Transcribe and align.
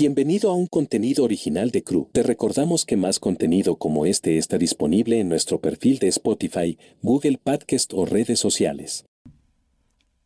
Bienvenido 0.00 0.52
a 0.52 0.54
un 0.54 0.68
contenido 0.68 1.24
original 1.24 1.72
de 1.72 1.82
Crew. 1.82 2.08
Te 2.12 2.22
recordamos 2.22 2.84
que 2.84 2.96
más 2.96 3.18
contenido 3.18 3.78
como 3.78 4.06
este 4.06 4.38
está 4.38 4.56
disponible 4.56 5.18
en 5.18 5.28
nuestro 5.28 5.60
perfil 5.60 5.98
de 5.98 6.06
Spotify, 6.06 6.78
Google 7.02 7.40
Podcast 7.42 7.92
o 7.94 8.06
redes 8.06 8.38
sociales. 8.38 9.06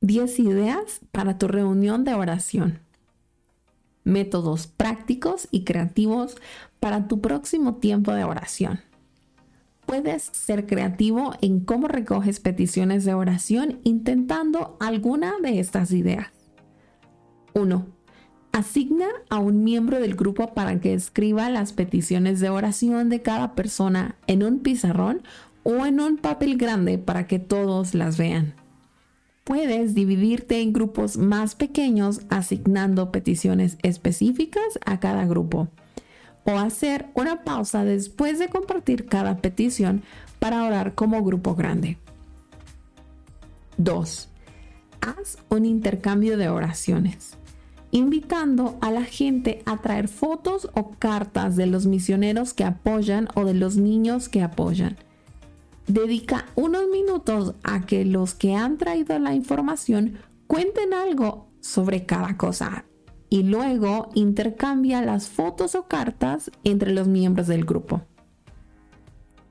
10 0.00 0.38
ideas 0.38 1.02
para 1.12 1.36
tu 1.36 1.48
reunión 1.48 2.04
de 2.04 2.14
oración. 2.14 2.78
Métodos 4.04 4.68
prácticos 4.68 5.48
y 5.50 5.64
creativos 5.64 6.36
para 6.80 7.06
tu 7.06 7.20
próximo 7.20 7.74
tiempo 7.74 8.14
de 8.14 8.24
oración. 8.24 8.80
Puedes 9.84 10.30
ser 10.32 10.64
creativo 10.64 11.34
en 11.42 11.60
cómo 11.60 11.88
recoges 11.88 12.40
peticiones 12.40 13.04
de 13.04 13.12
oración 13.12 13.80
intentando 13.84 14.78
alguna 14.80 15.34
de 15.42 15.60
estas 15.60 15.92
ideas. 15.92 16.28
1 17.52 17.97
Asigna 18.58 19.06
a 19.30 19.38
un 19.38 19.62
miembro 19.62 20.00
del 20.00 20.16
grupo 20.16 20.52
para 20.52 20.80
que 20.80 20.92
escriba 20.92 21.48
las 21.48 21.72
peticiones 21.72 22.40
de 22.40 22.50
oración 22.50 23.08
de 23.08 23.22
cada 23.22 23.54
persona 23.54 24.16
en 24.26 24.42
un 24.42 24.58
pizarrón 24.58 25.22
o 25.62 25.86
en 25.86 26.00
un 26.00 26.16
papel 26.16 26.56
grande 26.56 26.98
para 26.98 27.28
que 27.28 27.38
todos 27.38 27.94
las 27.94 28.18
vean. 28.18 28.54
Puedes 29.44 29.94
dividirte 29.94 30.60
en 30.60 30.72
grupos 30.72 31.18
más 31.18 31.54
pequeños 31.54 32.22
asignando 32.30 33.12
peticiones 33.12 33.78
específicas 33.84 34.80
a 34.84 34.98
cada 34.98 35.24
grupo 35.24 35.68
o 36.42 36.58
hacer 36.58 37.06
una 37.14 37.44
pausa 37.44 37.84
después 37.84 38.40
de 38.40 38.48
compartir 38.48 39.06
cada 39.06 39.36
petición 39.36 40.02
para 40.40 40.64
orar 40.64 40.96
como 40.96 41.22
grupo 41.22 41.54
grande. 41.54 41.96
2. 43.76 44.28
Haz 45.00 45.38
un 45.48 45.64
intercambio 45.64 46.36
de 46.36 46.48
oraciones 46.48 47.38
invitando 47.90 48.76
a 48.80 48.90
la 48.90 49.04
gente 49.04 49.62
a 49.64 49.78
traer 49.78 50.08
fotos 50.08 50.68
o 50.74 50.90
cartas 50.98 51.56
de 51.56 51.66
los 51.66 51.86
misioneros 51.86 52.52
que 52.52 52.64
apoyan 52.64 53.28
o 53.34 53.44
de 53.44 53.54
los 53.54 53.76
niños 53.76 54.28
que 54.28 54.42
apoyan. 54.42 54.96
Dedica 55.86 56.46
unos 56.54 56.88
minutos 56.92 57.54
a 57.62 57.86
que 57.86 58.04
los 58.04 58.34
que 58.34 58.54
han 58.54 58.76
traído 58.76 59.18
la 59.18 59.34
información 59.34 60.18
cuenten 60.46 60.92
algo 60.92 61.48
sobre 61.60 62.04
cada 62.04 62.36
cosa 62.36 62.84
y 63.30 63.42
luego 63.42 64.10
intercambia 64.14 65.02
las 65.02 65.28
fotos 65.28 65.74
o 65.74 65.88
cartas 65.88 66.50
entre 66.64 66.92
los 66.92 67.08
miembros 67.08 67.46
del 67.46 67.64
grupo. 67.64 68.02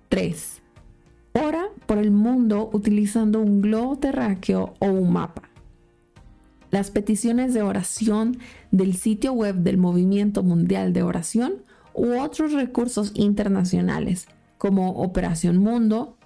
3. 0.09 0.61
Ora 1.33 1.67
por 1.85 1.97
el 1.97 2.11
mundo 2.11 2.69
utilizando 2.71 3.39
un 3.39 3.61
globo 3.61 3.97
terráqueo 3.97 4.73
o 4.79 4.87
un 4.87 5.11
mapa 5.11 5.49
las 6.71 6.91
peticiones 6.91 7.53
de 7.53 7.61
oración 7.61 8.37
del 8.71 8.95
sitio 8.95 9.33
web 9.33 9.55
del 9.55 9.77
Movimiento 9.77 10.43
Mundial 10.43 10.93
de 10.93 11.03
Oración 11.03 11.63
u 11.93 12.19
otros 12.19 12.53
recursos 12.53 13.11
internacionales 13.15 14.27
como 14.57 14.91
Operación 14.91 15.57
Mundo, 15.57 16.17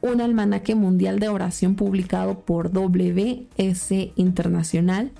un 0.00 0.20
almanaque 0.20 0.74
mundial 0.74 1.18
de 1.18 1.28
oración 1.28 1.76
publicado 1.76 2.40
por 2.40 2.72
WS 2.72 4.12
Internacional. 4.16 5.12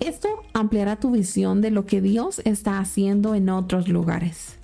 Esto 0.00 0.28
ampliará 0.54 0.96
tu 0.96 1.10
visión 1.10 1.60
de 1.60 1.70
lo 1.70 1.84
que 1.84 2.00
Dios 2.00 2.40
está 2.44 2.78
haciendo 2.78 3.34
en 3.34 3.48
otros 3.48 3.88
lugares. 3.88 4.56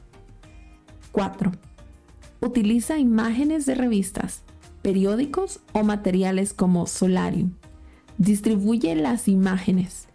4. 1.13 1.53
Utiliza 2.41 2.99
imágenes 2.99 3.67
de 3.67 3.75
revistas, 3.75 4.43
periódicos 4.83 5.61
o 5.73 5.83
materiales 5.83 6.55
como 6.55 6.87
Solarium 6.87 7.53
Distribuye 8.19 8.95
las 8.95 9.29
imágenes. 9.29 10.09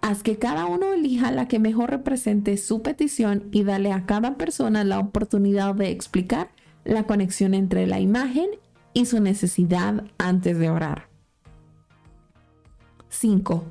Haz 0.00 0.22
que 0.22 0.38
cada 0.38 0.66
uno 0.66 0.92
elija 0.92 1.32
la 1.32 1.48
que 1.48 1.58
mejor 1.58 1.90
represente 1.90 2.56
su 2.58 2.82
petición 2.82 3.48
y 3.50 3.64
dale 3.64 3.92
a 3.92 4.06
cada 4.06 4.36
persona 4.36 4.84
la 4.84 4.98
oportunidad 4.98 5.74
de 5.74 5.90
explicar 5.90 6.50
la 6.84 7.04
conexión 7.04 7.54
entre 7.54 7.86
la 7.86 7.98
imagen 7.98 8.46
y 8.92 9.06
su 9.06 9.20
necesidad 9.20 10.04
antes 10.18 10.58
de 10.58 10.70
orar. 10.70 11.08
5. 13.08 13.64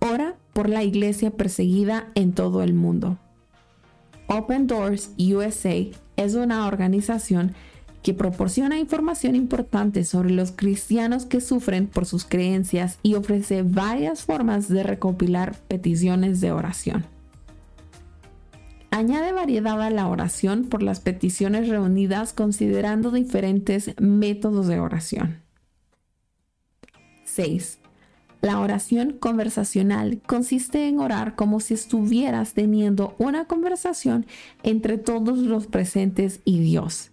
Ora 0.00 0.36
por 0.52 0.68
la 0.68 0.82
iglesia 0.82 1.30
perseguida 1.30 2.10
en 2.14 2.32
todo 2.32 2.62
el 2.62 2.74
mundo. 2.74 3.18
Open 4.26 4.66
Doors 4.66 5.10
USA 5.18 5.74
es 6.16 6.34
una 6.34 6.66
organización 6.66 7.54
que 8.04 8.12
proporciona 8.12 8.78
información 8.78 9.34
importante 9.34 10.04
sobre 10.04 10.30
los 10.30 10.52
cristianos 10.52 11.24
que 11.24 11.40
sufren 11.40 11.86
por 11.86 12.04
sus 12.04 12.26
creencias 12.26 12.98
y 13.02 13.14
ofrece 13.14 13.62
varias 13.62 14.24
formas 14.24 14.68
de 14.68 14.82
recopilar 14.82 15.56
peticiones 15.68 16.42
de 16.42 16.52
oración. 16.52 17.06
Añade 18.90 19.32
variedad 19.32 19.80
a 19.80 19.88
la 19.88 20.06
oración 20.06 20.64
por 20.64 20.82
las 20.82 21.00
peticiones 21.00 21.66
reunidas 21.66 22.34
considerando 22.34 23.10
diferentes 23.10 23.94
métodos 23.98 24.66
de 24.66 24.80
oración. 24.80 25.40
6. 27.24 27.78
La 28.42 28.60
oración 28.60 29.12
conversacional 29.18 30.20
consiste 30.26 30.88
en 30.88 30.98
orar 31.00 31.36
como 31.36 31.58
si 31.58 31.72
estuvieras 31.72 32.52
teniendo 32.52 33.16
una 33.16 33.46
conversación 33.46 34.26
entre 34.62 34.98
todos 34.98 35.38
los 35.38 35.66
presentes 35.66 36.40
y 36.44 36.60
Dios 36.60 37.12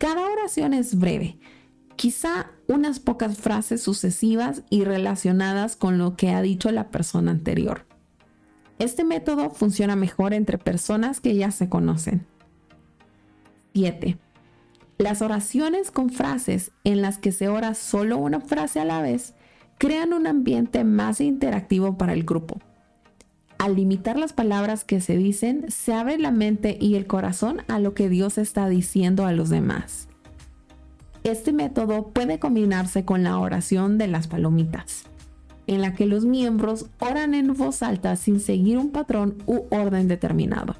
cada 0.00 0.30
oración 0.30 0.72
es 0.72 0.98
breve, 0.98 1.38
quizá 1.94 2.52
unas 2.66 3.00
pocas 3.00 3.36
frases 3.36 3.82
sucesivas 3.82 4.62
y 4.70 4.84
relacionadas 4.84 5.76
con 5.76 5.98
lo 5.98 6.16
que 6.16 6.30
ha 6.30 6.40
dicho 6.40 6.70
la 6.70 6.88
persona 6.88 7.32
anterior. 7.32 7.84
Este 8.78 9.04
método 9.04 9.50
funciona 9.50 9.96
mejor 9.96 10.32
entre 10.32 10.56
personas 10.56 11.20
que 11.20 11.36
ya 11.36 11.50
se 11.50 11.68
conocen. 11.68 12.26
7. 13.74 14.16
Las 14.96 15.20
oraciones 15.20 15.90
con 15.90 16.08
frases 16.08 16.72
en 16.82 17.02
las 17.02 17.18
que 17.18 17.30
se 17.30 17.48
ora 17.48 17.74
solo 17.74 18.16
una 18.16 18.40
frase 18.40 18.80
a 18.80 18.86
la 18.86 19.02
vez 19.02 19.34
crean 19.76 20.14
un 20.14 20.26
ambiente 20.26 20.82
más 20.82 21.20
interactivo 21.20 21.98
para 21.98 22.14
el 22.14 22.24
grupo. 22.24 22.58
Al 23.60 23.76
limitar 23.76 24.18
las 24.18 24.32
palabras 24.32 24.84
que 24.84 25.02
se 25.02 25.18
dicen, 25.18 25.66
se 25.68 25.92
abre 25.92 26.16
la 26.16 26.30
mente 26.30 26.78
y 26.80 26.94
el 26.94 27.06
corazón 27.06 27.60
a 27.68 27.78
lo 27.78 27.92
que 27.92 28.08
Dios 28.08 28.38
está 28.38 28.70
diciendo 28.70 29.26
a 29.26 29.32
los 29.32 29.50
demás. 29.50 30.08
Este 31.24 31.52
método 31.52 32.08
puede 32.08 32.38
combinarse 32.38 33.04
con 33.04 33.22
la 33.22 33.38
oración 33.38 33.98
de 33.98 34.06
las 34.06 34.28
palomitas, 34.28 35.04
en 35.66 35.82
la 35.82 35.92
que 35.92 36.06
los 36.06 36.24
miembros 36.24 36.86
oran 37.00 37.34
en 37.34 37.52
voz 37.52 37.82
alta 37.82 38.16
sin 38.16 38.40
seguir 38.40 38.78
un 38.78 38.92
patrón 38.92 39.36
u 39.44 39.64
orden 39.68 40.08
determinado. 40.08 40.76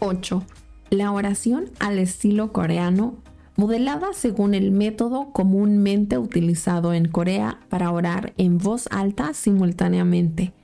8. 0.00 0.42
La 0.88 1.12
oración 1.12 1.66
al 1.78 1.98
estilo 1.98 2.54
coreano, 2.54 3.16
modelada 3.56 4.14
según 4.14 4.54
el 4.54 4.70
método 4.70 5.30
comúnmente 5.34 6.16
utilizado 6.16 6.94
en 6.94 7.06
Corea 7.06 7.60
para 7.68 7.90
orar 7.90 8.32
en 8.38 8.56
voz 8.56 8.88
alta 8.90 9.34
simultáneamente 9.34 10.54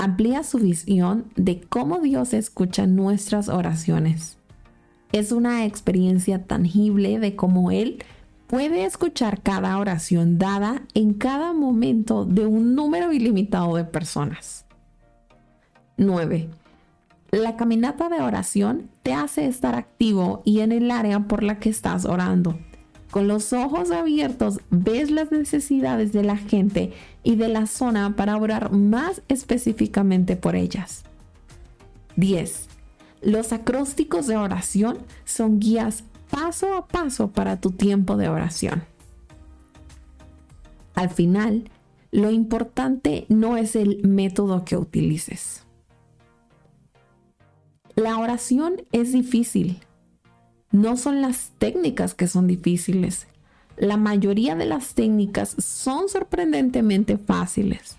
amplía 0.00 0.42
su 0.42 0.58
visión 0.58 1.26
de 1.36 1.60
cómo 1.60 2.00
Dios 2.00 2.32
escucha 2.32 2.86
nuestras 2.86 3.48
oraciones. 3.48 4.38
Es 5.12 5.30
una 5.30 5.66
experiencia 5.66 6.44
tangible 6.44 7.18
de 7.18 7.36
cómo 7.36 7.70
Él 7.70 8.02
puede 8.46 8.84
escuchar 8.84 9.42
cada 9.42 9.78
oración 9.78 10.38
dada 10.38 10.82
en 10.94 11.14
cada 11.14 11.52
momento 11.52 12.24
de 12.24 12.46
un 12.46 12.74
número 12.74 13.12
ilimitado 13.12 13.76
de 13.76 13.84
personas. 13.84 14.64
9. 15.98 16.48
La 17.32 17.56
caminata 17.56 18.08
de 18.08 18.22
oración 18.22 18.90
te 19.02 19.12
hace 19.12 19.46
estar 19.46 19.74
activo 19.74 20.40
y 20.46 20.60
en 20.60 20.72
el 20.72 20.90
área 20.90 21.20
por 21.20 21.42
la 21.42 21.58
que 21.58 21.68
estás 21.68 22.06
orando. 22.06 22.58
Con 23.10 23.26
los 23.26 23.52
ojos 23.52 23.90
abiertos 23.90 24.60
ves 24.70 25.10
las 25.10 25.32
necesidades 25.32 26.12
de 26.12 26.22
la 26.22 26.36
gente 26.36 26.92
y 27.24 27.36
de 27.36 27.48
la 27.48 27.66
zona 27.66 28.14
para 28.14 28.36
orar 28.36 28.70
más 28.70 29.22
específicamente 29.28 30.36
por 30.36 30.54
ellas. 30.54 31.02
10. 32.16 32.68
Los 33.22 33.52
acrósticos 33.52 34.26
de 34.28 34.36
oración 34.36 34.98
son 35.24 35.58
guías 35.58 36.04
paso 36.30 36.74
a 36.74 36.86
paso 36.86 37.32
para 37.32 37.60
tu 37.60 37.72
tiempo 37.72 38.16
de 38.16 38.28
oración. 38.28 38.84
Al 40.94 41.10
final, 41.10 41.68
lo 42.12 42.30
importante 42.30 43.26
no 43.28 43.56
es 43.56 43.74
el 43.74 44.06
método 44.06 44.64
que 44.64 44.76
utilices. 44.76 45.64
La 47.96 48.18
oración 48.18 48.82
es 48.92 49.12
difícil 49.12 49.80
no 50.72 50.96
son 50.96 51.20
las 51.20 51.50
técnicas 51.58 52.14
que 52.14 52.26
son 52.26 52.46
difíciles. 52.46 53.26
La 53.76 53.96
mayoría 53.96 54.54
de 54.54 54.66
las 54.66 54.94
técnicas 54.94 55.56
son 55.58 56.08
sorprendentemente 56.08 57.18
fáciles. 57.18 57.96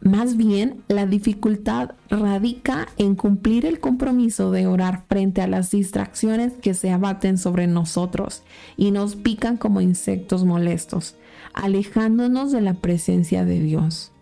Más 0.00 0.36
bien, 0.36 0.84
la 0.86 1.06
dificultad 1.06 1.90
radica 2.08 2.86
en 2.98 3.16
cumplir 3.16 3.66
el 3.66 3.80
compromiso 3.80 4.52
de 4.52 4.68
orar 4.68 5.04
frente 5.08 5.42
a 5.42 5.48
las 5.48 5.72
distracciones 5.72 6.52
que 6.52 6.72
se 6.74 6.90
abaten 6.90 7.36
sobre 7.36 7.66
nosotros 7.66 8.44
y 8.76 8.92
nos 8.92 9.16
pican 9.16 9.56
como 9.56 9.80
insectos 9.80 10.44
molestos, 10.44 11.16
alejándonos 11.52 12.52
de 12.52 12.60
la 12.60 12.74
presencia 12.74 13.44
de 13.44 13.60
Dios. 13.60 14.12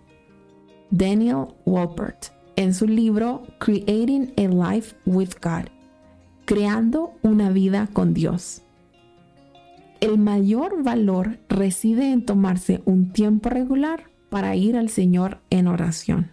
Daniel 0.90 1.48
Wolpert, 1.66 2.28
en 2.56 2.72
su 2.72 2.86
libro 2.86 3.42
Creating 3.58 4.32
a 4.38 4.72
Life 4.72 4.96
with 5.04 5.32
God, 5.42 5.68
Creando 6.46 7.12
una 7.22 7.50
vida 7.50 7.88
con 7.92 8.14
Dios. 8.14 8.62
El 10.00 10.16
mayor 10.16 10.84
valor 10.84 11.40
reside 11.48 12.12
en 12.12 12.24
tomarse 12.24 12.82
un 12.84 13.12
tiempo 13.12 13.48
regular 13.48 14.04
para 14.30 14.54
ir 14.54 14.76
al 14.76 14.88
Señor 14.88 15.40
en 15.50 15.66
oración. 15.66 16.30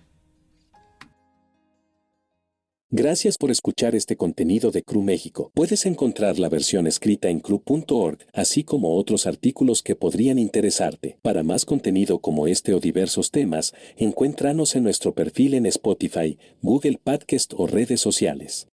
Gracias 2.91 3.39
por 3.39 3.49
escuchar 3.49 3.95
este 3.95 4.15
contenido 4.15 4.69
de 4.69 4.83
CRU 4.83 5.01
México. 5.01 5.51
Puedes 5.55 5.83
encontrar 5.87 6.37
la 6.37 6.47
versión 6.47 6.85
escrita 6.85 7.29
en 7.29 7.39
cru.org, 7.39 8.19
así 8.33 8.63
como 8.63 8.95
otros 8.95 9.25
artículos 9.25 9.81
que 9.81 9.95
podrían 9.95 10.37
interesarte. 10.37 11.17
Para 11.23 11.41
más 11.41 11.65
contenido 11.65 12.19
como 12.19 12.45
este 12.45 12.75
o 12.75 12.79
diversos 12.79 13.31
temas, 13.31 13.73
encuéntranos 13.97 14.75
en 14.75 14.83
nuestro 14.83 15.15
perfil 15.15 15.55
en 15.55 15.65
Spotify, 15.65 16.37
Google 16.61 16.99
Podcast 17.03 17.55
o 17.57 17.65
redes 17.65 17.99
sociales. 17.99 18.67